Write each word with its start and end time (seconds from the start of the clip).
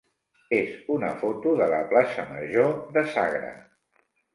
és 0.59 0.71
una 0.95 1.11
foto 1.25 1.55
de 1.61 1.69
la 1.75 1.85
plaça 1.95 2.27
major 2.33 2.77
de 2.99 3.09
Sagra. 3.17 3.59